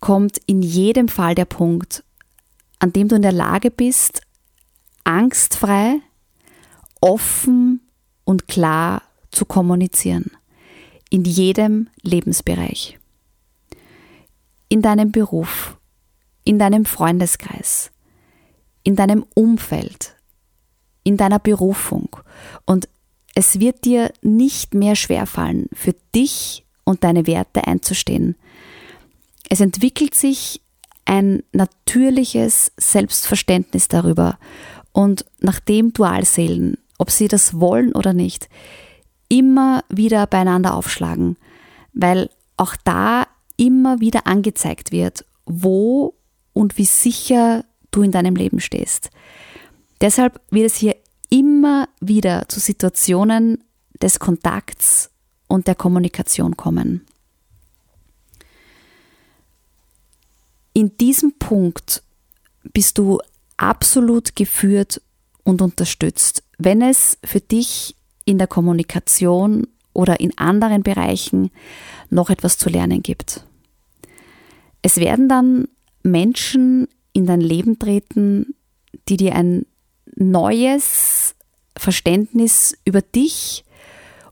kommt 0.00 0.36
in 0.44 0.60
jedem 0.60 1.08
Fall 1.08 1.34
der 1.34 1.46
Punkt, 1.46 2.04
an 2.82 2.92
dem 2.92 3.06
du 3.06 3.14
in 3.14 3.22
der 3.22 3.32
Lage 3.32 3.70
bist, 3.70 4.22
angstfrei, 5.04 6.00
offen 7.00 7.80
und 8.24 8.48
klar 8.48 9.02
zu 9.30 9.44
kommunizieren. 9.44 10.32
In 11.08 11.22
jedem 11.24 11.88
Lebensbereich. 12.02 12.98
In 14.68 14.82
deinem 14.82 15.12
Beruf, 15.12 15.76
in 16.42 16.58
deinem 16.58 16.84
Freundeskreis, 16.84 17.92
in 18.82 18.96
deinem 18.96 19.26
Umfeld, 19.34 20.16
in 21.04 21.16
deiner 21.16 21.38
Berufung. 21.38 22.08
Und 22.64 22.88
es 23.36 23.60
wird 23.60 23.84
dir 23.84 24.12
nicht 24.22 24.74
mehr 24.74 24.96
schwerfallen, 24.96 25.68
für 25.72 25.94
dich 26.16 26.64
und 26.82 27.04
deine 27.04 27.28
Werte 27.28 27.64
einzustehen. 27.64 28.34
Es 29.48 29.60
entwickelt 29.60 30.16
sich 30.16 30.62
ein 31.04 31.42
natürliches 31.52 32.72
Selbstverständnis 32.76 33.88
darüber 33.88 34.38
und 34.92 35.24
nachdem 35.40 35.92
Dualseelen, 35.92 36.78
ob 36.98 37.10
sie 37.10 37.28
das 37.28 37.58
wollen 37.58 37.92
oder 37.92 38.12
nicht, 38.12 38.48
immer 39.28 39.82
wieder 39.88 40.26
beieinander 40.26 40.74
aufschlagen, 40.74 41.36
weil 41.92 42.30
auch 42.56 42.76
da 42.84 43.26
immer 43.56 44.00
wieder 44.00 44.26
angezeigt 44.26 44.92
wird, 44.92 45.24
wo 45.46 46.14
und 46.52 46.78
wie 46.78 46.84
sicher 46.84 47.64
du 47.90 48.02
in 48.02 48.12
deinem 48.12 48.36
Leben 48.36 48.60
stehst. 48.60 49.10
Deshalb 50.00 50.40
wird 50.50 50.66
es 50.66 50.76
hier 50.76 50.96
immer 51.30 51.88
wieder 52.00 52.48
zu 52.48 52.60
Situationen 52.60 53.64
des 54.00 54.18
Kontakts 54.18 55.10
und 55.48 55.66
der 55.66 55.74
Kommunikation 55.74 56.56
kommen. 56.56 57.06
In 60.72 60.96
diesem 60.96 61.32
Punkt 61.38 62.02
bist 62.72 62.98
du 62.98 63.20
absolut 63.56 64.36
geführt 64.36 65.00
und 65.44 65.60
unterstützt, 65.60 66.42
wenn 66.58 66.80
es 66.80 67.18
für 67.24 67.40
dich 67.40 67.96
in 68.24 68.38
der 68.38 68.46
Kommunikation 68.46 69.66
oder 69.92 70.20
in 70.20 70.36
anderen 70.38 70.82
Bereichen 70.82 71.50
noch 72.08 72.30
etwas 72.30 72.56
zu 72.56 72.68
lernen 72.70 73.02
gibt. 73.02 73.44
Es 74.80 74.96
werden 74.96 75.28
dann 75.28 75.68
Menschen 76.02 76.88
in 77.12 77.26
dein 77.26 77.40
Leben 77.40 77.78
treten, 77.78 78.54
die 79.08 79.16
dir 79.16 79.34
ein 79.34 79.66
neues 80.16 81.34
Verständnis 81.76 82.76
über 82.84 83.02
dich 83.02 83.64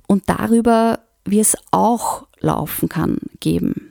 und 0.07 0.29
darüber, 0.29 1.01
wie 1.25 1.41
es 1.41 1.57
auch 1.71 2.27
laufen 2.41 2.89
kann, 2.89 3.19
geben. 3.41 3.90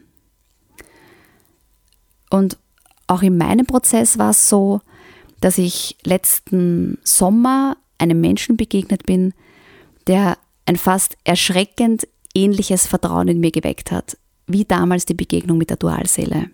Und 2.30 2.58
auch 3.08 3.22
in 3.22 3.38
meinem 3.38 3.66
Prozess 3.66 4.18
war 4.18 4.32
es 4.32 4.50
so, 4.50 4.82
dass 5.42 5.58
ich 5.58 5.98
letzten 6.04 7.00
Sommer 7.04 7.78
einem 7.98 8.22
Menschen 8.22 8.58
begegnet 8.58 9.06
bin, 9.06 9.34
der 10.08 10.38
ein 10.66 10.76
fast 10.76 11.18
erschreckend 11.24 12.08
ähnliches 12.34 12.86
Vertrauen 12.86 13.28
in 13.28 13.40
mir 13.40 13.52
geweckt 13.52 13.92
hat, 13.92 14.18
wie 14.48 14.66
damals 14.66 15.06
die 15.06 15.14
Begegnung 15.14 15.58
mit 15.58 15.70
der 15.70 15.78
Dualseele. 15.78 16.50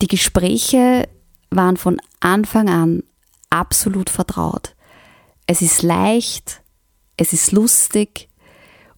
Die 0.00 0.08
Gespräche 0.08 1.08
waren 1.50 1.76
von 1.76 2.00
Anfang 2.20 2.68
an 2.68 3.02
absolut 3.50 4.10
vertraut. 4.10 4.74
Es 5.46 5.62
ist 5.62 5.82
leicht, 5.82 6.62
es 7.16 7.32
ist 7.32 7.52
lustig 7.52 8.28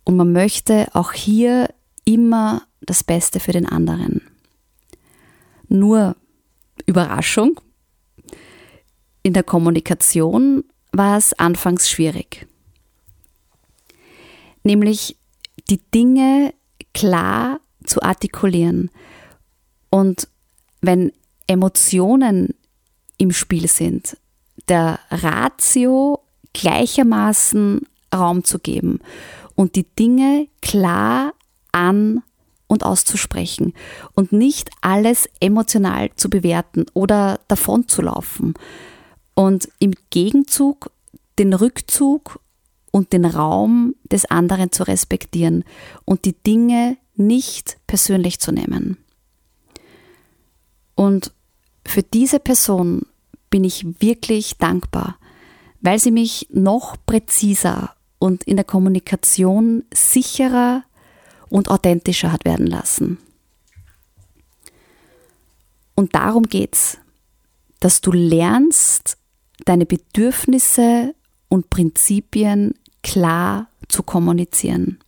und 0.04 0.16
man 0.16 0.32
möchte 0.32 0.88
auch 0.94 1.12
hier 1.12 1.68
immer 2.04 2.62
das 2.80 3.02
Beste 3.02 3.40
für 3.40 3.52
den 3.52 3.66
anderen. 3.66 4.22
Nur 5.74 6.14
Überraschung, 6.87 7.60
in 9.24 9.32
der 9.32 9.42
Kommunikation 9.42 10.62
war 10.92 11.18
es 11.18 11.32
anfangs 11.32 11.90
schwierig. 11.90 12.46
Nämlich 14.62 15.16
die 15.68 15.80
Dinge 15.92 16.54
klar 16.92 17.60
zu 17.82 18.02
artikulieren. 18.02 18.88
Und 19.90 20.28
wenn 20.80 21.10
Emotionen 21.48 22.54
im 23.18 23.32
Spiel 23.32 23.66
sind, 23.66 24.16
der 24.68 25.00
Ratio 25.10 26.22
gleichermaßen 26.52 27.80
Raum 28.14 28.44
zu 28.44 28.60
geben 28.60 29.00
und 29.56 29.74
die 29.74 29.87
Dinge 29.96 30.46
klar 30.62 31.34
an 31.72 32.22
und 32.66 32.85
auszusprechen 32.85 33.74
und 34.14 34.33
nicht 34.33 34.70
alles 34.81 35.29
emotional 35.40 36.11
zu 36.16 36.31
bewerten 36.31 36.87
oder 36.94 37.40
davon 37.48 37.88
zu 37.88 38.03
laufen 38.03 38.55
und 39.35 39.68
im 39.79 39.92
Gegenzug 40.11 40.90
den 41.38 41.53
Rückzug 41.53 42.40
und 42.90 43.12
den 43.12 43.24
Raum 43.24 43.94
des 44.11 44.24
anderen 44.24 44.70
zu 44.72 44.85
respektieren 44.85 45.64
und 46.05 46.24
die 46.24 46.35
Dinge 46.35 46.96
nicht 47.16 47.79
persönlich 47.87 48.40
zu 48.40 48.53
nehmen. 48.53 48.98
Und 50.94 51.33
für 51.87 52.03
diese 52.03 52.38
Person 52.38 53.03
bin 53.50 53.64
ich 53.64 54.00
wirklich 54.00 54.59
dankbar, 54.59 55.18
weil 55.81 55.98
sie 55.98 56.11
mich 56.11 56.48
noch 56.50 56.96
präziser 57.05 57.94
und 58.18 58.44
in 58.44 58.57
der 58.57 58.64
Kommunikation 58.64 59.85
sicherer 59.92 60.85
und 61.55 61.71
authentischer 61.71 62.33
hat 62.33 62.45
werden 62.45 62.67
lassen. 62.67 63.19
Und 65.95 66.17
darum 66.17 66.49
geht's, 66.49 66.99
dass 67.79 68.01
du 68.01 68.11
lernst, 68.11 69.19
deine 69.64 69.87
Bedürfnisse 69.87 71.14
und 71.49 71.71
Prinzipien 71.71 72.75
klar 73.05 73.69
zu 73.87 74.03
kommunizieren. 74.03 74.99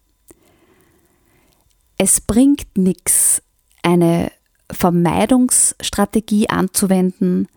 Es 1.99 2.21
bringt 2.21 2.79
nichts, 2.79 3.43
eine 3.83 4.31
Vermeidungsstrategie 4.71 6.49
anzuwenden, 6.49 7.49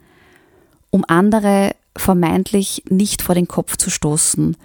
um 0.89 1.05
andere 1.07 1.75
vermeintlich 1.95 2.85
nicht 2.89 3.21
vor 3.21 3.35
den 3.35 3.47
Kopf 3.47 3.77
zu 3.77 3.91
stoßen 3.91 4.57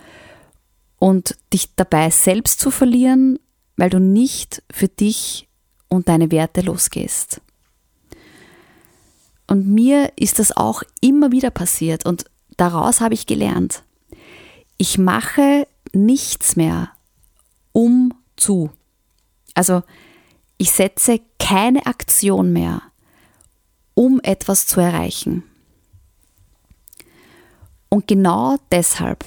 und 0.98 1.36
dich 1.52 1.74
dabei 1.76 2.08
selbst 2.08 2.58
zu 2.58 2.70
verlieren, 2.70 3.38
weil 3.76 3.90
du 3.90 4.00
nicht 4.00 4.62
für 4.70 4.88
dich 4.88 5.48
und 5.88 6.08
deine 6.08 6.30
Werte 6.30 6.60
losgehst. 6.60 7.40
Und 9.46 9.66
mir 9.66 10.12
ist 10.16 10.38
das 10.38 10.56
auch 10.56 10.82
immer 11.00 11.30
wieder 11.32 11.50
passiert 11.50 12.06
und 12.06 12.24
daraus 12.56 13.00
habe 13.00 13.14
ich 13.14 13.26
gelernt. 13.26 13.82
Ich 14.78 14.98
mache 14.98 15.66
nichts 15.92 16.56
mehr 16.56 16.90
um 17.72 18.14
zu. 18.36 18.70
Also 19.54 19.82
ich 20.56 20.70
setze 20.70 21.20
keine 21.38 21.86
Aktion 21.86 22.52
mehr, 22.52 22.82
um 23.94 24.20
etwas 24.22 24.66
zu 24.66 24.80
erreichen. 24.80 25.42
Und 27.88 28.08
genau 28.08 28.56
deshalb 28.72 29.24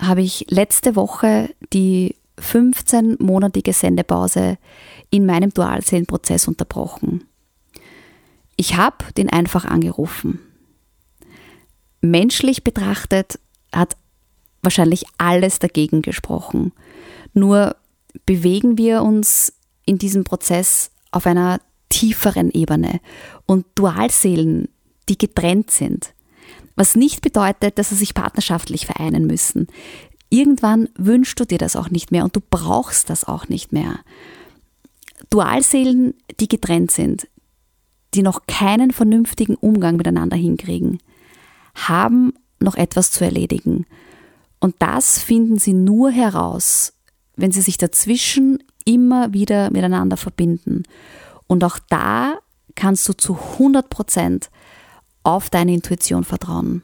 habe 0.00 0.22
ich 0.22 0.46
letzte 0.50 0.96
Woche 0.96 1.54
die 1.72 2.16
15-monatige 2.42 3.72
Sendepause 3.72 4.58
in 5.10 5.26
meinem 5.26 5.50
Dualseelenprozess 5.50 6.48
unterbrochen. 6.48 7.24
Ich 8.56 8.76
habe 8.76 9.04
den 9.16 9.30
einfach 9.30 9.64
angerufen. 9.64 10.40
Menschlich 12.00 12.64
betrachtet 12.64 13.38
hat 13.72 13.96
wahrscheinlich 14.62 15.04
alles 15.18 15.58
dagegen 15.58 16.02
gesprochen. 16.02 16.72
Nur 17.32 17.76
bewegen 18.26 18.78
wir 18.78 19.02
uns 19.02 19.54
in 19.84 19.98
diesem 19.98 20.24
Prozess 20.24 20.90
auf 21.10 21.26
einer 21.26 21.60
tieferen 21.88 22.50
Ebene 22.50 23.00
und 23.46 23.66
Dualseelen, 23.74 24.68
die 25.08 25.18
getrennt 25.18 25.70
sind. 25.70 26.14
Was 26.74 26.96
nicht 26.96 27.20
bedeutet, 27.20 27.78
dass 27.78 27.90
sie 27.90 27.96
sich 27.96 28.14
partnerschaftlich 28.14 28.86
vereinen 28.86 29.26
müssen. 29.26 29.66
Irgendwann 30.32 30.88
wünschst 30.96 31.38
du 31.38 31.44
dir 31.44 31.58
das 31.58 31.76
auch 31.76 31.90
nicht 31.90 32.10
mehr 32.10 32.24
und 32.24 32.34
du 32.34 32.40
brauchst 32.40 33.10
das 33.10 33.24
auch 33.24 33.48
nicht 33.48 33.70
mehr. 33.70 33.98
Dualseelen, 35.28 36.14
die 36.40 36.48
getrennt 36.48 36.90
sind, 36.90 37.28
die 38.14 38.22
noch 38.22 38.46
keinen 38.46 38.92
vernünftigen 38.92 39.56
Umgang 39.56 39.96
miteinander 39.96 40.38
hinkriegen, 40.38 41.00
haben 41.74 42.32
noch 42.60 42.76
etwas 42.76 43.10
zu 43.10 43.22
erledigen. 43.26 43.84
Und 44.58 44.76
das 44.78 45.18
finden 45.18 45.58
sie 45.58 45.74
nur 45.74 46.10
heraus, 46.10 46.94
wenn 47.36 47.52
sie 47.52 47.60
sich 47.60 47.76
dazwischen 47.76 48.62
immer 48.86 49.34
wieder 49.34 49.70
miteinander 49.70 50.16
verbinden. 50.16 50.84
Und 51.46 51.62
auch 51.62 51.78
da 51.90 52.38
kannst 52.74 53.06
du 53.06 53.12
zu 53.12 53.36
100 53.36 53.90
Prozent 53.90 54.50
auf 55.24 55.50
deine 55.50 55.74
Intuition 55.74 56.24
vertrauen. 56.24 56.80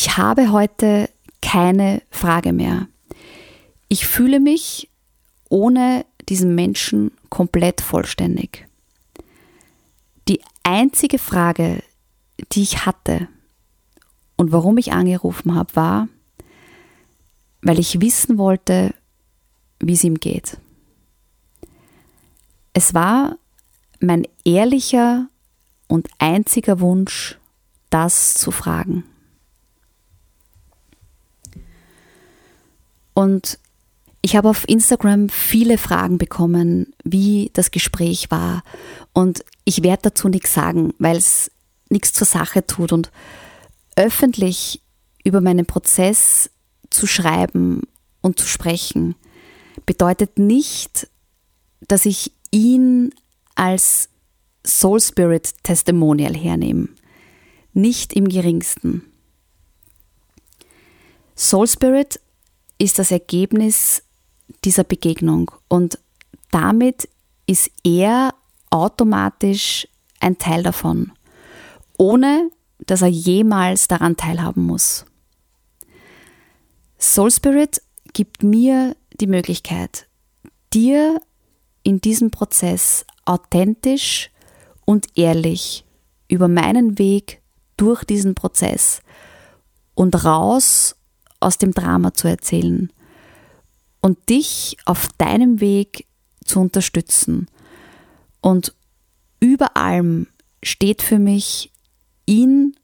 Ich 0.00 0.16
habe 0.16 0.52
heute 0.52 1.10
keine 1.42 2.02
Frage 2.12 2.52
mehr. 2.52 2.86
Ich 3.88 4.06
fühle 4.06 4.38
mich 4.38 4.88
ohne 5.48 6.06
diesen 6.28 6.54
Menschen 6.54 7.10
komplett 7.30 7.80
vollständig. 7.80 8.68
Die 10.28 10.40
einzige 10.62 11.18
Frage, 11.18 11.82
die 12.52 12.62
ich 12.62 12.86
hatte 12.86 13.26
und 14.36 14.52
warum 14.52 14.78
ich 14.78 14.92
angerufen 14.92 15.56
habe, 15.56 15.74
war, 15.74 16.08
weil 17.62 17.80
ich 17.80 18.00
wissen 18.00 18.38
wollte, 18.38 18.94
wie 19.80 19.94
es 19.94 20.04
ihm 20.04 20.20
geht. 20.20 20.58
Es 22.72 22.94
war 22.94 23.36
mein 23.98 24.28
ehrlicher 24.44 25.26
und 25.88 26.08
einziger 26.18 26.78
Wunsch, 26.78 27.36
das 27.90 28.34
zu 28.34 28.52
fragen. 28.52 29.02
Und 33.18 33.58
ich 34.22 34.36
habe 34.36 34.48
auf 34.48 34.68
Instagram 34.68 35.28
viele 35.28 35.76
Fragen 35.76 36.18
bekommen, 36.18 36.94
wie 37.02 37.50
das 37.52 37.72
Gespräch 37.72 38.30
war. 38.30 38.62
Und 39.12 39.44
ich 39.64 39.82
werde 39.82 40.02
dazu 40.02 40.28
nichts 40.28 40.54
sagen, 40.54 40.94
weil 41.00 41.16
es 41.16 41.50
nichts 41.88 42.12
zur 42.12 42.28
Sache 42.28 42.64
tut. 42.64 42.92
Und 42.92 43.10
öffentlich 43.96 44.82
über 45.24 45.40
meinen 45.40 45.66
Prozess 45.66 46.48
zu 46.90 47.08
schreiben 47.08 47.82
und 48.20 48.38
zu 48.38 48.46
sprechen 48.46 49.16
bedeutet 49.84 50.38
nicht, 50.38 51.08
dass 51.88 52.06
ich 52.06 52.30
ihn 52.52 53.12
als 53.56 54.10
Soul 54.64 55.00
Spirit 55.00 55.54
Testimonial 55.64 56.36
hernehme. 56.36 56.88
Nicht 57.72 58.12
im 58.12 58.28
geringsten. 58.28 59.02
Soul 61.34 61.66
Spirit 61.66 62.20
ist 62.78 62.98
das 62.98 63.10
Ergebnis 63.10 64.02
dieser 64.64 64.84
Begegnung 64.84 65.50
und 65.68 65.98
damit 66.50 67.08
ist 67.46 67.70
er 67.84 68.34
automatisch 68.70 69.88
ein 70.20 70.38
Teil 70.38 70.62
davon, 70.62 71.12
ohne 71.96 72.50
dass 72.78 73.02
er 73.02 73.08
jemals 73.08 73.88
daran 73.88 74.16
teilhaben 74.16 74.64
muss. 74.64 75.04
Soul 76.98 77.30
Spirit 77.30 77.82
gibt 78.12 78.42
mir 78.42 78.96
die 79.20 79.26
Möglichkeit, 79.26 80.06
dir 80.72 81.20
in 81.82 82.00
diesem 82.00 82.30
Prozess 82.30 83.04
authentisch 83.24 84.30
und 84.84 85.06
ehrlich 85.16 85.84
über 86.28 86.48
meinen 86.48 86.98
Weg 86.98 87.40
durch 87.76 88.04
diesen 88.04 88.34
Prozess 88.34 89.00
und 89.94 90.24
raus 90.24 90.96
aus 91.40 91.58
dem 91.58 91.72
Drama 91.72 92.14
zu 92.14 92.28
erzählen 92.28 92.92
und 94.00 94.28
dich 94.28 94.76
auf 94.84 95.08
deinem 95.18 95.60
Weg 95.60 96.06
zu 96.44 96.60
unterstützen. 96.60 97.46
Und 98.40 98.74
über 99.40 99.76
allem 99.76 100.28
steht 100.62 101.02
für 101.02 101.18
mich, 101.18 101.72
ihn 102.26 102.74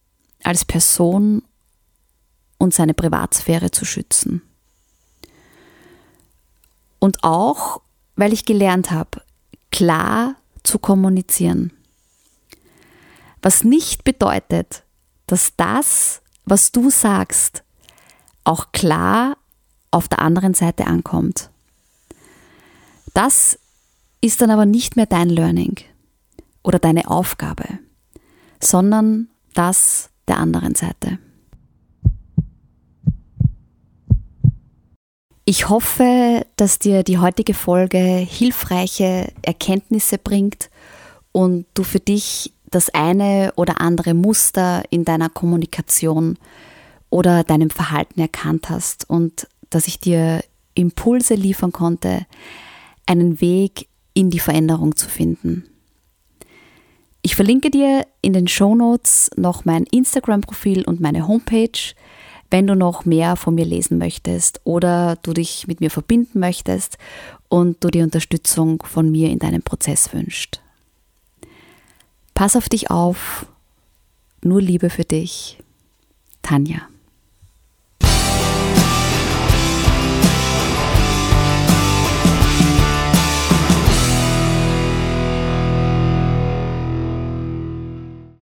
als 0.42 0.64
Person 0.64 1.42
und 2.58 2.74
seine 2.74 2.94
Privatsphäre 2.94 3.70
zu 3.70 3.84
schützen. 3.84 4.42
Und 6.98 7.22
auch, 7.22 7.82
weil 8.16 8.32
ich 8.32 8.44
gelernt 8.44 8.90
habe, 8.90 9.22
klar 9.70 10.36
zu 10.62 10.78
kommunizieren. 10.78 11.72
Was 13.42 13.64
nicht 13.64 14.04
bedeutet, 14.04 14.84
dass 15.26 15.54
das, 15.56 16.22
was 16.44 16.72
du 16.72 16.90
sagst, 16.90 17.63
auch 18.44 18.72
klar 18.72 19.36
auf 19.90 20.08
der 20.08 20.20
anderen 20.20 20.54
Seite 20.54 20.86
ankommt. 20.86 21.50
Das 23.14 23.58
ist 24.20 24.40
dann 24.40 24.50
aber 24.50 24.66
nicht 24.66 24.96
mehr 24.96 25.06
dein 25.06 25.28
Learning 25.28 25.76
oder 26.62 26.78
deine 26.78 27.08
Aufgabe, 27.08 27.64
sondern 28.60 29.28
das 29.54 30.10
der 30.28 30.38
anderen 30.38 30.74
Seite. 30.74 31.18
Ich 35.46 35.68
hoffe, 35.68 36.46
dass 36.56 36.78
dir 36.78 37.02
die 37.02 37.18
heutige 37.18 37.52
Folge 37.52 37.98
hilfreiche 37.98 39.30
Erkenntnisse 39.42 40.16
bringt 40.16 40.70
und 41.32 41.66
du 41.74 41.84
für 41.84 42.00
dich 42.00 42.54
das 42.70 42.88
eine 42.88 43.52
oder 43.56 43.80
andere 43.82 44.14
Muster 44.14 44.82
in 44.88 45.04
deiner 45.04 45.28
Kommunikation 45.28 46.38
oder 47.10 47.44
deinem 47.44 47.70
Verhalten 47.70 48.20
erkannt 48.20 48.70
hast 48.70 49.08
und 49.08 49.46
dass 49.70 49.86
ich 49.86 49.98
dir 49.98 50.42
Impulse 50.74 51.34
liefern 51.34 51.72
konnte, 51.72 52.26
einen 53.06 53.40
Weg 53.40 53.88
in 54.14 54.30
die 54.30 54.38
Veränderung 54.38 54.96
zu 54.96 55.08
finden. 55.08 55.64
Ich 57.22 57.36
verlinke 57.36 57.70
dir 57.70 58.06
in 58.22 58.32
den 58.32 58.48
Show 58.48 58.74
Notes 58.74 59.30
noch 59.36 59.64
mein 59.64 59.84
Instagram-Profil 59.84 60.84
und 60.84 61.00
meine 61.00 61.26
Homepage 61.26 61.94
wenn 62.54 62.68
du 62.68 62.76
noch 62.76 63.04
mehr 63.04 63.34
von 63.34 63.56
mir 63.56 63.64
lesen 63.64 63.98
möchtest 63.98 64.60
oder 64.62 65.16
du 65.22 65.32
dich 65.32 65.66
mit 65.66 65.80
mir 65.80 65.90
verbinden 65.90 66.38
möchtest 66.38 66.98
und 67.48 67.82
du 67.82 67.88
die 67.88 68.02
Unterstützung 68.02 68.80
von 68.84 69.10
mir 69.10 69.30
in 69.30 69.40
deinem 69.40 69.62
Prozess 69.62 70.12
wünschst. 70.12 70.60
Pass 72.32 72.54
auf 72.54 72.68
dich 72.68 72.92
auf, 72.92 73.46
nur 74.42 74.62
Liebe 74.62 74.88
für 74.88 75.04
dich, 75.04 75.58
Tanja. 76.42 76.82